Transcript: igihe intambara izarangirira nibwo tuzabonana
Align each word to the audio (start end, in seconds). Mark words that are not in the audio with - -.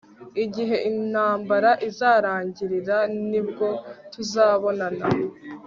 igihe 0.43 0.75
intambara 0.89 1.71
izarangirira 1.89 2.97
nibwo 3.29 3.67
tuzabonana 4.13 5.05